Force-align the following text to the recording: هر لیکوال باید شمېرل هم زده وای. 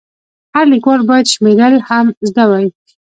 هر 0.55 0.65
لیکوال 0.73 1.01
باید 1.09 1.31
شمېرل 1.33 1.75
هم 1.89 2.05
زده 2.29 2.43
وای. 2.49 2.67